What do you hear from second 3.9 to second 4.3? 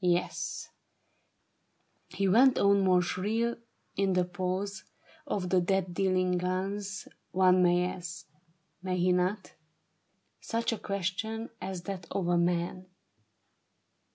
"in the